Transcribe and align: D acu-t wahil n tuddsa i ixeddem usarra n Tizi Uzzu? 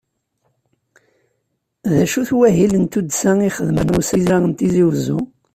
D 1.91 1.93
acu-t 2.03 2.29
wahil 2.37 2.71
n 2.77 2.83
tuddsa 2.85 3.31
i 3.41 3.43
ixeddem 3.49 3.89
usarra 3.99 4.37
n 4.39 4.51
Tizi 4.57 4.83
Uzzu? 4.89 5.19